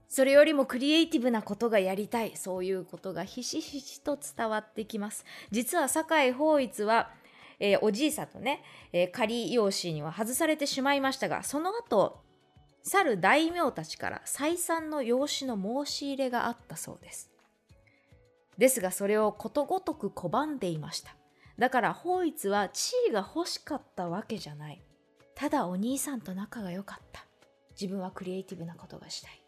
[0.08, 2.36] それよりもクリエイティブなことがやりたい。
[2.36, 5.24] そういうことがひしひしと伝わってきます。
[5.50, 7.10] 実は酒井法一は、
[7.58, 12.20] えー、おじいさんとね、えー、仮養子には外されてしまいましたが、その後、
[12.82, 17.30] 去る大名たちから再三の養子の申し入れがあったそうです。
[18.58, 21.16] ですがそれをことごとく拒んでいました。
[21.58, 24.82] だから法一は地位が欲しかったわけじゃない。
[25.34, 27.24] ただお兄さんと仲が良かった。
[27.78, 29.45] 自分はクリエイティブなことがしたい。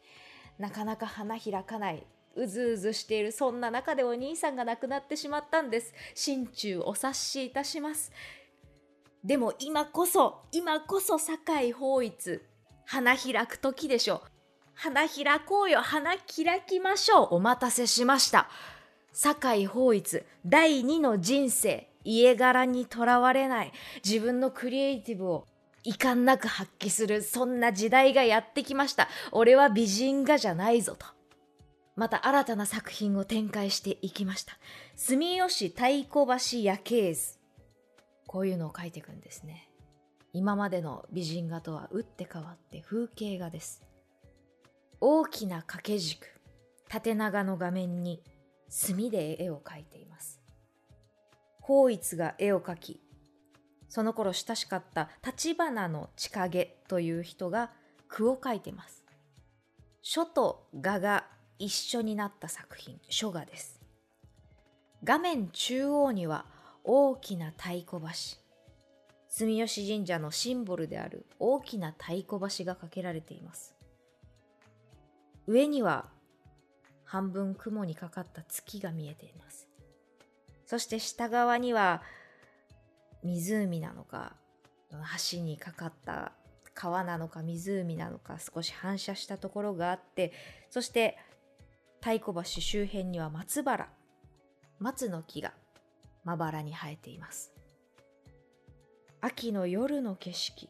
[0.58, 2.06] なかなか花開かない。
[2.34, 5.92] うずうずしているそんな中でお兄さんが亡くなってしまったんです。
[6.14, 8.12] 心中お察しいたします。
[9.24, 12.40] でも今こそ、今こそ酒井法一、
[12.84, 14.20] 花開く時でしょう。
[14.74, 17.28] 花開こうよ、花開きましょう。
[17.34, 18.48] お待たせしました。
[19.12, 23.72] 酒井法一、第二の人生、家柄にとらわれない、
[24.04, 25.46] 自分のクリエイティブを
[25.88, 29.08] 遺憾なく発揮する、そんな時代がやってきました。
[29.32, 31.06] 俺は美人画じゃないぞと。
[31.96, 34.58] また新たな作品を展開していきました。
[34.96, 37.38] 住吉太鼓橋夜景図。
[38.26, 39.70] こういうのを書いていくんですね。
[40.34, 43.82] 今までの美人画とは打って変わって風景画です。
[45.00, 46.26] 大きな掛け軸、
[46.90, 48.22] 縦長の画面に
[48.68, 50.38] 墨で絵を描いています。
[51.62, 53.00] 法一が絵を描き、
[53.88, 57.70] その頃親しかった立花の千景という人が
[58.08, 59.04] 句を書いてます。
[60.02, 61.26] 書と画が
[61.58, 63.80] 一緒になった作品、書画です。
[65.04, 66.44] 画面中央には
[66.84, 68.38] 大きな太鼓橋。
[69.28, 73.74] 住吉神社のシンボルである大きな太鼓橋が架けられています。
[75.46, 76.06] 上には
[77.04, 79.68] 半分雲にかかった月が見えています。
[80.66, 82.02] そして下側には
[83.22, 84.36] 湖なのか
[85.30, 86.32] 橋にかかった
[86.74, 90.32] 川なのか湖なのか少し反射したところがあって
[90.70, 91.18] そして
[92.00, 93.88] 太鼓橋周辺には松原
[94.78, 95.52] 松の木が
[96.24, 97.52] まばらに生えています。
[99.20, 100.68] 秋の夜の景色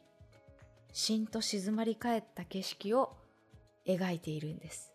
[0.92, 3.12] しんと静まり返った景色を
[3.87, 4.92] 描いているんです。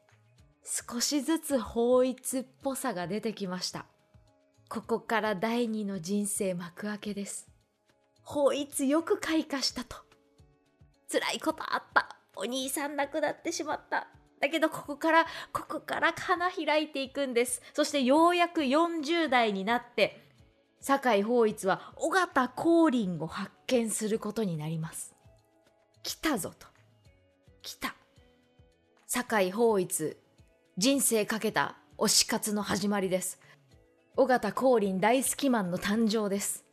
[0.63, 3.86] 少しずつ法一っぽさが出てきました。
[4.69, 7.47] ここから第二の人生幕開けです。
[8.23, 9.97] 法一よく開花したと。
[11.12, 12.17] 辛いことあった。
[12.36, 14.08] お兄さん亡くなってしまった。
[14.39, 17.62] だけどここから、ここから花開いていくんです。
[17.73, 20.21] そしてようやく40代になって、
[20.82, 25.15] 酒井法一は尾形光琳を発見することになります。
[26.02, 26.73] 来たぞと。
[27.63, 27.95] 来た
[29.08, 30.17] 酒井法一
[30.76, 33.39] 人生かけた推し活の始まりです
[34.15, 36.63] 尾形光琳大好きマンの誕生です。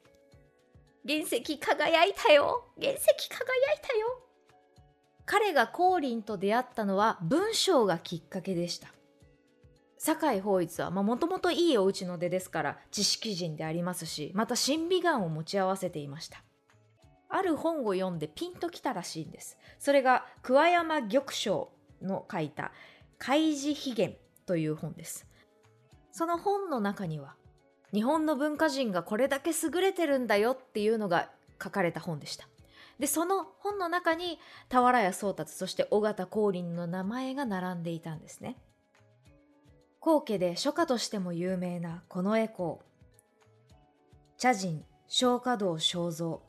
[1.09, 2.67] 原石輝いたよ。
[2.79, 4.21] 原石輝いたよ。
[5.25, 8.89] 彼が光琳と出会ったのは文章がきっかけでした。
[9.97, 16.45] 酒井法一はもともといいお家の出ですから知識人でありますしまた審美眼を持ち合わせていました。
[17.31, 19.57] ある本を読んでピンときたらしいんです。
[19.79, 21.73] それが桑山玉章
[22.03, 22.73] の書いた
[23.17, 25.30] 「開示秘言」という本です
[26.21, 27.35] その本の中には
[27.95, 31.31] 日本の文化人がこれだけ優れてるんだよっていうのが
[31.63, 32.47] 書かれた本でした。
[32.99, 38.59] でその本の中に俵屋宗達そして尾形光琳の名前が並んでいたんですね。
[39.99, 42.83] 皇家で書家としても有名なこの絵公
[44.37, 46.41] 茶人松花堂正蔵。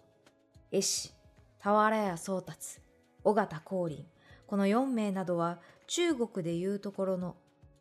[0.74, 1.14] 絵師
[1.62, 2.82] 俵屋宗達
[3.24, 4.06] 尾形光琳。
[4.48, 7.38] この4名などは中国でいうところの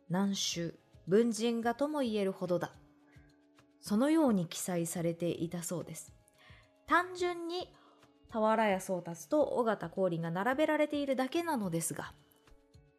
[0.07, 0.80] 南州。
[1.07, 2.71] 文人画とも言えるほどだ。
[3.81, 6.13] そのように記載されていたそうです。
[6.87, 7.73] 単純に
[8.29, 12.13] 俵屋宗達と尾形光琳が並べられているだけなのですが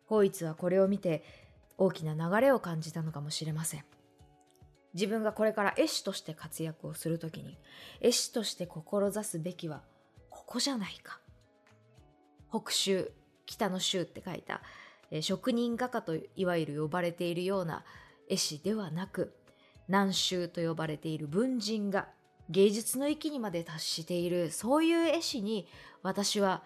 [0.07, 1.25] 法一はこれを見て
[1.79, 3.85] 大きな流れを感じたのかもしれません。
[4.95, 7.59] 自分がこれから絵師として活躍をするときに
[8.01, 9.83] 絵師として志すべきは
[10.29, 11.19] ここじゃないか。
[12.51, 13.11] 北州
[13.47, 14.63] 北の州って書いた、
[15.21, 17.85] 職人画家といわゆる呼ばれているような
[18.29, 19.35] 絵師ではなく
[19.89, 22.09] 南州と呼ばれている文人画
[22.49, 25.69] 芸術の域にまで達しているそういう絵師に
[26.03, 26.63] 私は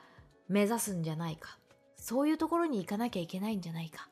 [0.49, 1.59] 目指すんじゃないか
[1.97, 4.09] そういうところに行かなきゃいけないんじゃないか。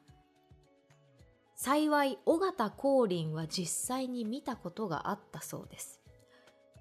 [1.54, 6.00] 幸い尾形光琳は実際に見たことがあったそうです。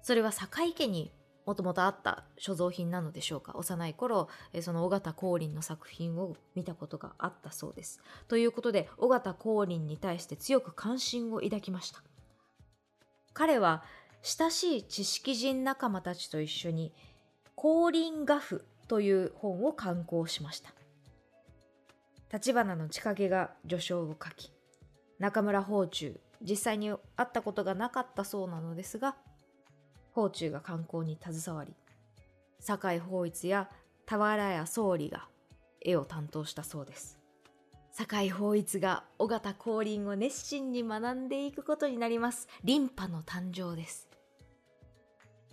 [0.02, 1.12] それは坂井家に
[1.46, 3.52] もともとあった所蔵品なのでしょうか？
[3.56, 4.28] 幼い頃
[4.62, 8.00] その尾形光琳の作品を見たことがあったそうです。
[8.28, 12.02] ということで尾形光琳に対して強く関心を抱きました。
[13.32, 13.82] 彼は
[14.22, 16.92] 親しい知識人仲間たちと一緒に
[17.56, 20.70] 光琳画譜という本を刊行しました。
[22.30, 24.50] 橘の千景が序章を書き
[25.18, 29.14] 中村宝中実際に会ったことがなかったそうなのですが
[30.14, 31.74] 宝中が観光に携わり
[32.60, 33.68] 酒井法一や
[34.06, 35.28] 俵屋総理が
[35.82, 37.18] 絵を担当したそうです。
[37.92, 42.48] 酒井法一が尾形光琳を熱心に学んでいくことになります。
[42.64, 44.08] リンパの誕生です。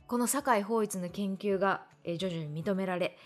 [0.08, 3.18] この酒井法一の研究が徐々に認められ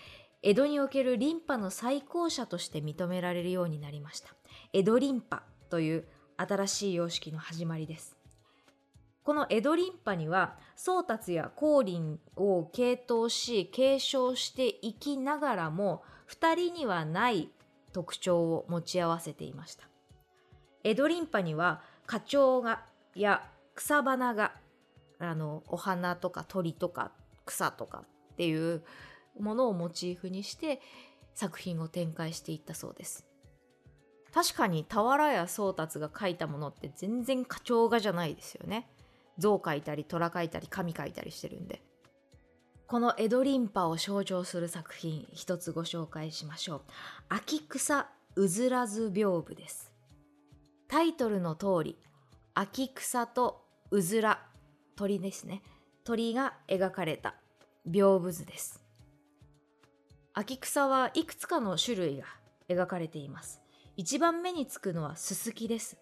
[0.42, 4.34] 江戸におけるリンパの最高者として認められるようになりました。
[4.72, 8.15] 江戸リンパという新しい様式の始まりです。
[9.26, 17.50] この江戸リンパには宗達や光琳を系統し継承していきながらも2人にはない
[17.92, 19.88] 特徴を持ち合わせていました。
[20.84, 22.84] 江戸リンパには花鳥画
[23.16, 23.42] や
[23.74, 24.52] 草花が
[25.18, 27.10] あのお花とか鳥とか
[27.46, 28.84] 草とかっていう
[29.40, 30.80] ものをモチーフにして
[31.34, 33.26] 作品を展開していったそうです。
[34.32, 38.88] 確かに俵屋宗達が描いたものって全然花鳥画じゃないですよね。
[39.38, 41.82] 象描いたり虎描いたり神描いたりしてるんで。
[42.86, 46.80] この江戸リンパを象徴する作品一つご紹介しましょう。
[47.28, 49.90] 秋草うずらず屏風です。
[50.88, 51.98] タイトルの通り
[52.54, 54.46] 秋草とうずら
[54.94, 55.62] 鳥ですね。
[56.04, 57.34] 鳥が描かれた
[57.88, 58.82] 屏風図です。
[60.32, 62.24] 秋草はいくつかの種類が
[62.68, 63.60] 描かれています。
[63.96, 65.96] 一番目につくのはススキです。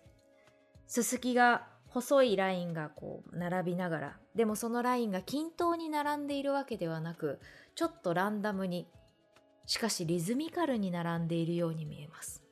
[0.86, 7.38] ススキが細いラインがこう並びながらでもそのラインが均等に並んでいるわけではなく
[7.76, 8.88] ちょっとランダムに
[9.66, 12.42] しかしリズミカルに並んでいるように見えます。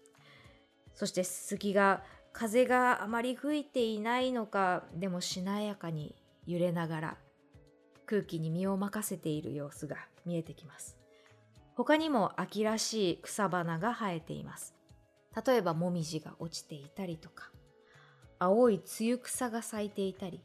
[0.95, 6.15] そしてススキが風があまり吹いていないのかでもしなやかに
[6.47, 7.17] 揺れながら
[8.07, 10.97] 空気に身を任せている様子が見えてきます。
[11.75, 14.77] 他にも秋らしい草花が生えています。
[15.45, 17.51] 例えばもみじが落ちていたりとか。
[18.45, 20.41] 青い露草が咲いていたり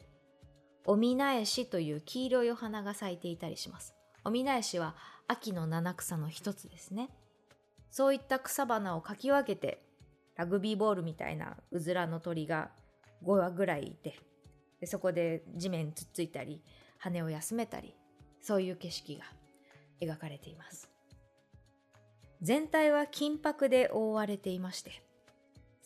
[0.86, 3.96] おみなえしという黄色いお花が咲いていたりします。
[4.24, 4.96] おみなえしは
[5.28, 7.10] 秋の七草の一つですね。
[7.90, 9.82] そういった草花をかき分けて
[10.36, 12.70] ラグビーボールみたいなうずらの鳥が
[13.26, 14.20] 5羽ぐらいいて
[14.80, 16.62] でそこで地面つっついたり
[17.00, 17.96] 羽を休めたり
[18.42, 19.24] そういう景色が
[20.00, 20.88] 描かれています。
[22.44, 25.02] 全体は金箔で覆われていまして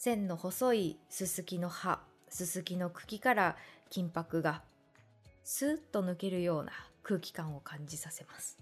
[0.04, 3.56] 線の細いすすきの葉すすきの茎から
[3.92, 4.64] 金箔が
[5.44, 6.72] スーッと抜けるような
[7.04, 8.58] 空気感を感じさせます。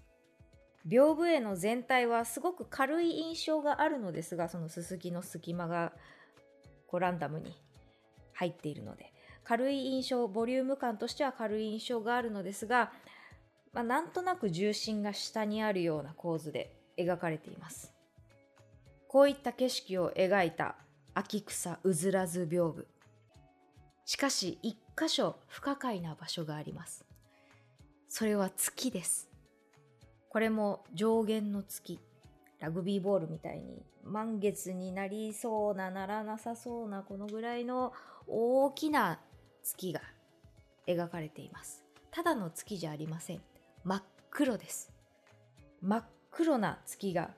[0.86, 5.92] 屏風絵の全体はすごく軽い印象があるのですがそのすすきの隙間が
[6.86, 7.56] こうランダムに
[8.34, 9.10] 入っているので
[9.42, 12.92] 軽い印象ボリューム感としては軽い印象があるのですが、
[13.72, 17.94] まあ、なんとなく重心が下にあるような構図で描かれています。
[19.08, 20.76] こういった景色を描いた
[21.14, 22.86] 秋草うずらず屏風。
[24.04, 27.04] しかし一箇所不可解な場所があります。
[28.08, 29.28] それは月です。
[30.28, 32.00] これも上限の月。
[32.60, 37.94] ラグビーボールみたいに満月になりそうなならなさそうなこのぐらいの
[38.28, 39.18] 大きな
[39.62, 40.02] 月が
[40.86, 41.84] 描かれています。
[42.10, 43.40] ただの月じゃありません。
[43.84, 44.92] 真っ黒です。
[45.82, 47.30] 真っ黒な月が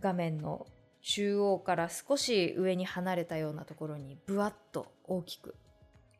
[0.00, 0.66] 画面の
[1.08, 5.54] 中央から少し上に離れたようなところにぶわっと大きく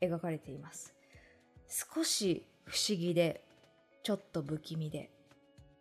[0.01, 0.95] 描かれています。
[1.68, 3.43] 少し不思議で
[4.05, 5.11] ちょっと不気味で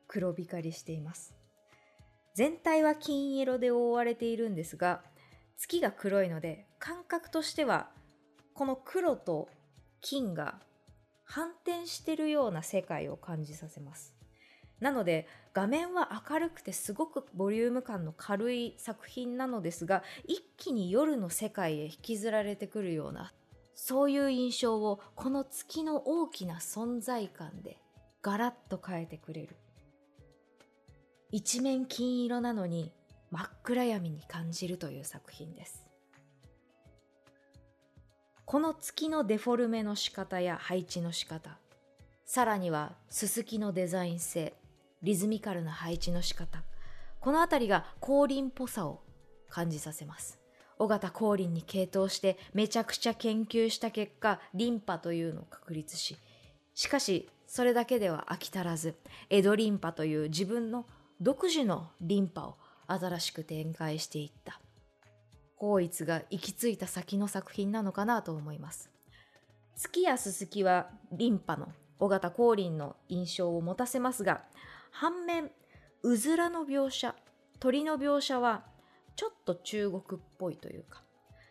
[0.07, 1.35] 黒光りしています。
[2.33, 5.03] 全体は金色で覆われているんですが
[5.55, 7.91] 月が黒いので感覚としては
[8.55, 9.49] この黒と
[10.01, 10.55] 金が
[11.23, 14.15] 反転してるような世界を感じさせます。
[14.79, 23.31] なので画面は明るくてすごくボリューム感の軽い作品なのですが一気に夜の世界へ引きずられてくるような
[23.73, 27.77] そういう印象をこの月の大きな存在感で
[28.21, 29.55] ガラッと変えてくれる。
[31.31, 32.91] 一面金色なのに
[33.31, 35.85] 真っ暗闇に感じるという作品です。
[38.45, 41.59] この月のデフォルメの仕方や配置の仕方
[42.25, 44.53] さらにはすすきのデザイン性
[45.05, 46.63] リズミカルな配置の仕方。
[47.19, 49.01] この辺りが降臨っぽさを
[49.49, 50.39] 感じさせます。
[50.79, 56.17] 尾形降臨に傾倒してめちゃくちゃ研究した結果リンパというのを確立し
[56.73, 58.95] しかしそれだけでは飽き足らず
[59.29, 60.85] 江戸リンパという自分の
[61.21, 64.59] 独自のリンパを新しく展開していった。
[65.57, 68.89] 光一が行き着いた先の作品なのかなと思います。
[69.75, 74.41] 月やすすきはリンパの尾形光琳の印象を持たせますが
[74.97, 75.51] 反面
[76.03, 77.15] うずらの描写
[77.59, 78.63] 鳥の描写は
[79.17, 81.01] ちょっと中国っぽいというか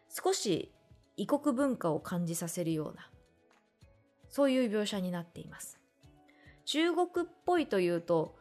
[0.09, 0.73] 少し
[1.19, 3.11] 異国文化を感じさせるような
[4.31, 5.79] そういう描写になっています。
[6.65, 8.35] 中国っぽいというと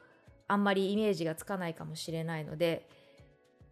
[0.47, 2.87] あんまりイメージがつかないかもしれないので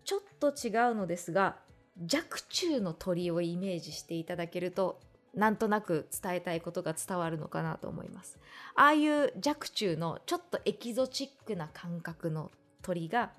[0.03, 1.55] ちょっと違うのですが
[2.01, 4.99] 若冲の鳥をイメージしていただけると
[5.33, 8.37] なんとなく伝えたいことが伝わるのかなと思います
[8.75, 12.51] ああいう若冲のちょっとエキゾチックな感覚の
[12.81, 13.31] 鳥が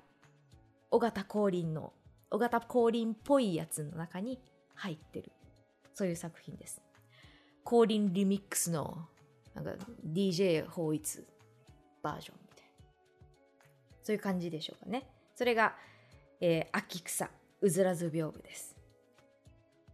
[0.91, 1.93] 尾形光琳の
[2.31, 4.39] 尾形光琳っぽいやつの中に
[4.75, 5.31] 入ってる
[5.93, 6.81] そういう作品です
[7.65, 9.07] 光琳リミックスの
[9.53, 9.71] なんか
[10.05, 11.23] DJ 法一
[12.01, 12.73] バージョンみたいな
[14.03, 15.07] そういう感じでしょうかね。
[15.35, 15.73] それが、
[16.41, 17.29] えー、秋草、
[17.61, 18.75] うずらず屏風です。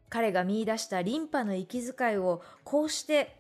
[0.10, 3.36] 彼が見出したリンパの息遣いをこうして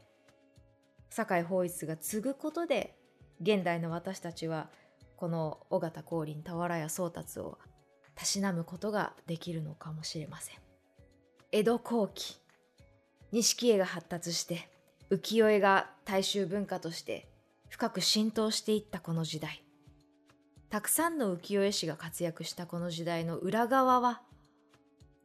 [1.09, 2.95] 酒井法一が継ぐことで
[3.41, 4.69] 現代の私たちは
[5.15, 7.57] この尾形光琳俵屋宗達を
[8.15, 10.55] たしなむことができるのかもしれません。
[11.51, 12.37] 江戸後期
[13.31, 14.69] 錦絵が発達して
[15.09, 17.27] 浮世絵が大衆文化として
[17.69, 19.63] 深く浸透していったこの時代。
[20.69, 24.21] たくさんの浮世絵師が活躍したこの時代の裏側は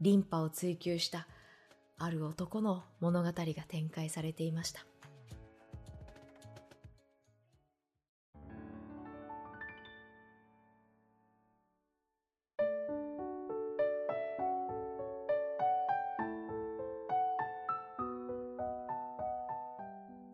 [0.01, 1.28] リンパを追求した
[1.99, 3.34] ある男の物語が
[3.68, 4.84] 展開されていました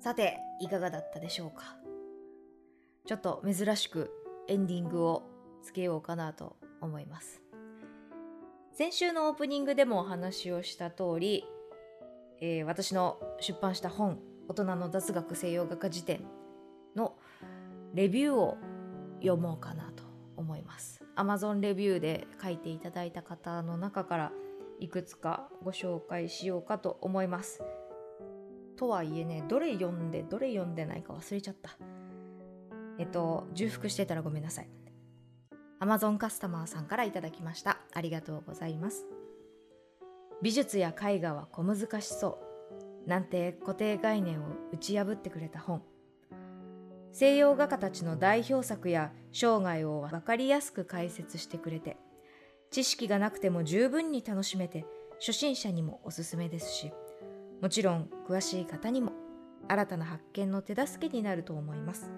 [0.01, 1.77] さていかがだったでしょうか？
[3.07, 4.11] ちょっと珍しく
[4.49, 5.23] エンディングを
[5.63, 7.43] つけようかなと思います。
[8.73, 11.45] 先週のオープニングでもお話をした通り、
[12.41, 16.25] えー、私の出版した本「大人の雑学西洋画家辞典」
[16.97, 17.17] の
[17.95, 18.57] レビューを
[19.21, 20.05] 読もうかなと
[20.37, 21.05] 思います。
[21.17, 24.33] Amazon レビューで書いていただいた方の中から
[24.79, 27.63] いくつかご紹介しようかと思います。
[28.77, 31.77] とはいえね、どれ読んでどれ読んでないか忘れちゃった。
[32.99, 34.71] えっと、重複してたらごめんなさい。
[35.81, 37.79] Amazon カスタマーさんからいただきました。
[37.95, 39.07] ありがとうございます。
[40.43, 42.39] 美術や絵画は小難しそ
[43.07, 43.09] う。
[43.09, 45.83] なんて固定概念を打ち破ってくれた本。
[47.13, 51.97] 西洋画家たちの代表作や生涯を分かりやすく解説してくれて、
[52.71, 54.85] 知識がなくても十分に楽しめて、
[55.19, 56.93] 初心者にもおすすめですし、
[57.63, 59.13] もちろん詳しい方にも
[59.67, 62.11] 新たな発見の手助けになると思います。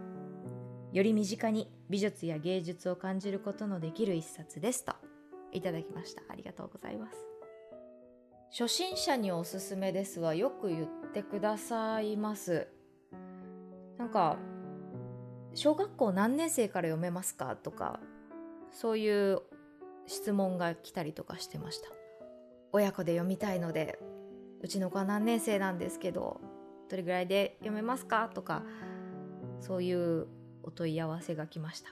[0.93, 4.95] より身近に美術や芸術を感じることのできる一冊ですと
[5.53, 6.23] いただきました。
[6.31, 7.19] ありがとうございます。
[8.51, 12.67] 初心者におすすめですはよく言ってくださいます。
[13.99, 14.39] なんか
[15.53, 18.01] 小学校何年生から読めますかとか
[18.71, 19.43] そういう
[20.07, 21.91] 質問が来たりとかしてました。
[22.73, 23.99] 親子で読みたいので
[24.63, 26.41] うちの子は何年生なんですけど
[26.89, 28.63] どれぐらいで読めますかとか
[29.61, 30.27] そういう
[30.63, 31.91] お問い合わせが来ました。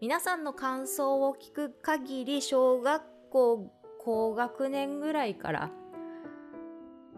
[0.00, 5.70] 皆さんの感想を聞く限り小学校高学年ぐらいから、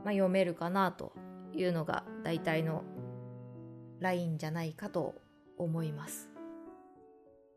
[0.04, 1.12] まあ、読めるかなと
[1.52, 2.84] いうのが大体の
[4.00, 5.16] ラインじゃないかと
[5.58, 6.30] 思います。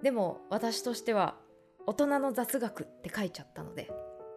[0.02, 1.38] でも私としては
[1.86, 3.92] 大人の雑学って書いちゃったので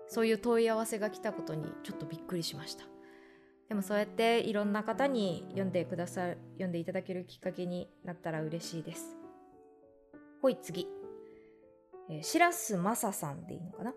[0.07, 2.85] そういう問い合わせが来たことにちょっとびっくりしました。
[3.69, 9.17] でもそうやっていろんな方に読んでくださる読んでいただけるきっかけになったら嬉しいです。
[10.43, 10.87] ほい次、
[12.11, 13.95] えー、白洲正さんでいいのかな？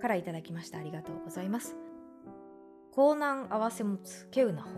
[0.00, 0.78] からいただきました。
[0.78, 1.74] ありがとうございます。
[2.96, 4.72] 江南合わせ持つ稀有な本。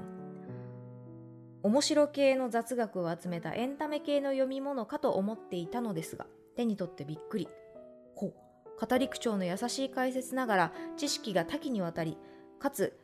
[1.63, 7.49] 面白系の雑学を集めたエンタメ系の読み物かと思っていたのですが手に取ってびっくり。
[8.15, 8.35] ほう。
[8.81, 12.17] 語り口調の優しい解説ながら知識が多岐にわたり
[12.61, 12.97] かつ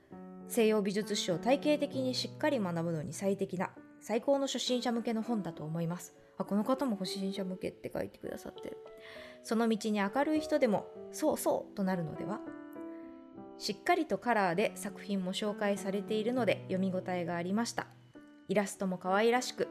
[0.49, 3.71] 西洋美術史を体系的にしっかり学ぶのに最適な
[4.01, 6.15] 最高の初心者向けの本だと思います。
[6.37, 8.79] あこの方も初心者向けって書いてくださってる。
[9.43, 12.41] その道に明るい人でもそうそうとなるのでは
[13.59, 17.87] しっかりとカラーで作品も紹介されているので読み応えがありました。
[18.49, 19.69] イラストも可愛らしく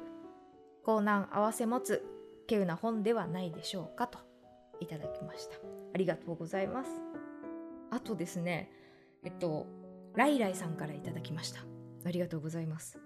[0.83, 2.03] 高難合わせ持つ
[2.49, 4.19] 稀有な本ではないでしょうかと
[4.79, 5.55] いただきました。
[5.93, 6.89] ありがとうございます。
[7.91, 8.71] あとですね
[9.23, 9.67] えっと
[10.15, 11.61] ライライさんからいただきました。
[12.05, 12.99] ありがとうございます。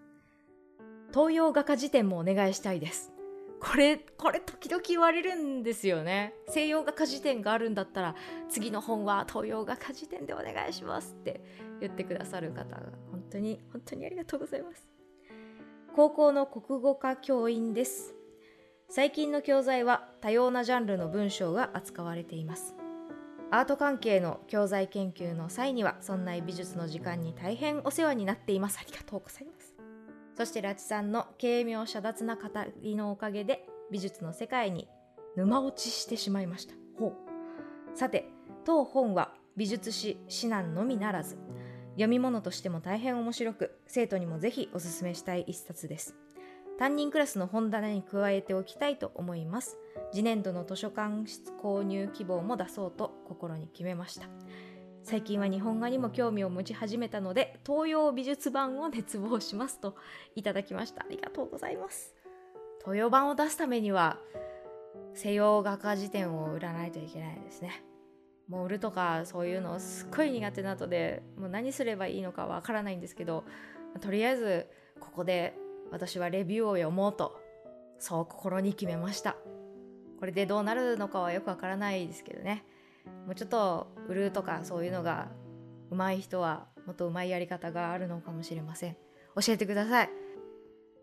[1.14, 3.12] 東洋画家辞典もお願いしたいです。
[3.60, 6.34] これこれ時々言われるんですよね。
[6.50, 8.16] 西洋画家辞典があるんだったら
[8.50, 11.42] 次の本は東洋画家辞典でお願いしますって
[11.80, 14.88] 言ってくださる方が本当に本当にありがとうございます。
[15.96, 18.14] 高校の国語科教員です。
[18.90, 22.76] 最近の教材は多様なジャンルの文章が扱われています。
[23.50, 28.78] アート関係の教材研究の際にはそんな美術の時間に大変お世話になっています。
[28.82, 29.74] ありがとうございます。
[30.36, 32.44] そして拉致さんの軽妙遮奪な語
[32.82, 34.90] りのおかげで美術の世界に
[35.38, 36.74] 沼落ちしてしまいました。
[37.00, 37.98] ほう。
[37.98, 38.30] さて
[38.66, 41.38] 当本は美術史指南のみならず
[41.92, 46.16] 読み物としても大変面白く生徒にもぜひおすすめしたい一冊です。
[46.78, 49.78] 担任クラスの本棚に加えておきたいと思います。
[50.12, 54.28] 次年度の図書館室購入希望も出そうと心に決めました。
[55.04, 59.96] 最近は日本画にも興味を持ち始めたので東洋美術版を熱望しますと
[60.36, 61.02] いただきました。
[61.02, 62.14] ありがとうございます。
[62.82, 64.20] 東洋版を出すためには
[65.14, 67.84] 西洋画家辞典を売らないといけないですね。
[68.48, 73.44] もう売るとかそういうのすっごい苦手なのでもう何すればいいのかわからないんですけど
[74.00, 74.68] とりあえず
[75.00, 75.54] ここで
[75.92, 77.40] 私はレビューを読もうと
[78.00, 79.36] そう心に決めました。
[80.20, 82.64] これでどうなるのかはよくわからないですけどね。
[83.26, 85.30] もうちょっと売るとかそういうのが
[85.92, 88.98] 上手い人はもっと上手いやり方があるのかもしれません。
[89.36, 90.10] 教えてください。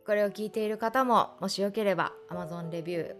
[0.06, 3.16] これを聞いている方ももしよければ Amazon レビュ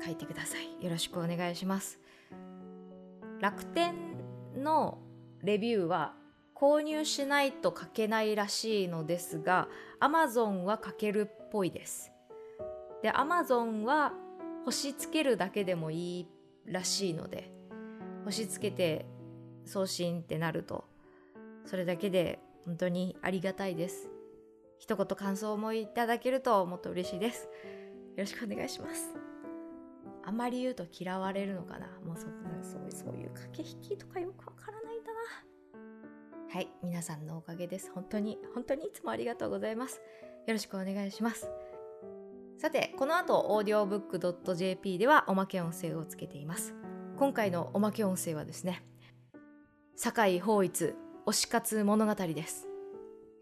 [0.00, 0.84] ー書いてください。
[0.84, 1.98] よろしくお願いします。
[3.40, 3.94] 楽天
[4.56, 4.98] の
[5.42, 6.14] レビューは
[6.62, 9.66] 購入しないと書けないらしいのですが
[10.00, 12.12] Amazon は書けるっぽいです。
[13.02, 14.12] で Amazon は
[14.64, 16.28] 星つけるだけでもいい
[16.66, 17.52] らしいので
[18.24, 19.06] 星つけて
[19.64, 20.84] 送信ってなると
[21.64, 24.08] それだけで本当にありがたいです。
[24.78, 27.48] 一言感想もいただけるともっと嬉しいです。
[28.14, 29.16] よろしくお願いします。
[30.24, 31.88] あまり言うと嫌われるのかな。
[32.06, 32.22] もうそ
[32.62, 34.81] そうそういう駆け引きとかよくわから
[36.52, 37.90] はい皆さんのおかげです。
[37.94, 40.02] 本当に本当にいつもありがとうございます。
[40.46, 41.48] よろしくお願いします。
[42.58, 46.74] さてこの後オーディオブック .jp ではおまけ音声をつけています。
[47.16, 48.84] 今回のおまけ音声はですね
[49.96, 50.92] 堺法一
[51.24, 52.68] 推し活物語です。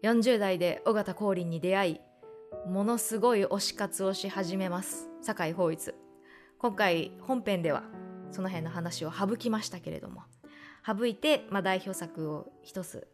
[0.03, 1.99] 40代で尾形光琳に出会い
[2.65, 5.93] ものすごい推し活をし始めます堺法一。
[6.59, 7.83] 今回本編では
[8.29, 10.21] その辺の話を省きましたけれども
[10.85, 13.07] 省いて、まあ、代表作を一つ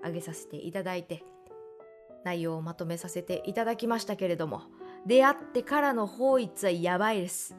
[0.00, 1.22] 挙げさせていただいて
[2.24, 4.62] 内容をまとめさせていただきましたけれども
[5.06, 7.56] 出会ってからの法一はやばいです。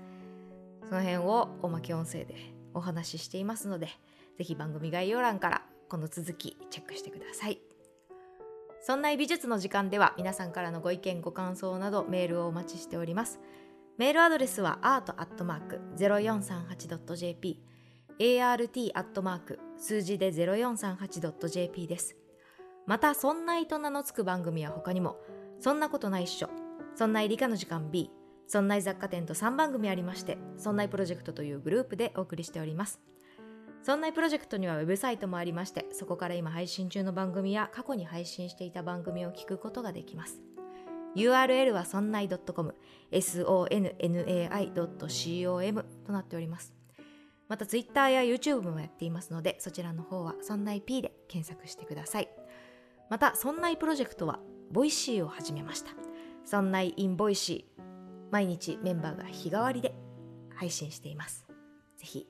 [0.87, 2.35] その辺をおまけ音声で
[2.73, 3.87] お話ししていますので
[4.37, 7.59] ぜひ番組概要欄からこの続きチェックしてください。
[8.81, 13.39] そんな美術の時間では皆さんからのご意見ご感想などメールをお待ちしております。
[13.97, 17.68] メールアドレスは art.0438.jp
[18.19, 18.91] art.
[18.93, 22.15] アットマーク数字で 0438.jp です
[22.85, 25.17] またそんないと名の付く番組は他にも
[25.59, 26.49] そんなことないっしょ
[26.95, 28.11] そんない理科の時間 B
[28.47, 32.99] そんない雑貨店と3番組ありましてそんないプロジェクトというグループでお送りしております
[33.81, 40.41] そんないプロジェクトにはウェブサイトもありまして、そこから今配信中の番組や過去に配信していた番組を聞くことができます。
[41.15, 42.75] URL はそんない .com、
[43.11, 46.78] sonnai.com となっております。
[47.49, 52.29] また Twitter や YouTube もやっていますので、そちらの方はそんない P で検索してください。
[53.09, 54.39] また、そんないプロジェクトは、
[54.71, 55.89] Voicy を始めました。
[56.45, 57.81] そんない in Voicy、
[58.31, 59.95] 毎日メンバーが日替わりで
[60.55, 61.47] 配信しています。
[61.97, 62.27] ぜひ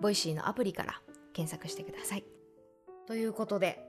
[0.00, 2.24] Voicy のアプリから検索してください。
[3.06, 3.84] ということで、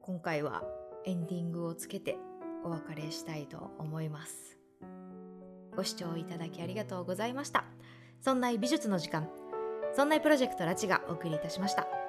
[0.00, 0.64] 今回は
[1.04, 2.16] エンディングをつけて
[2.64, 4.58] お別れしたいと思います。
[5.76, 7.64] ご視聴いただきありがとうございました。
[8.20, 9.28] そんない美術の時間、
[9.94, 12.01] そんないプロジェクトラチがお送りいたしました。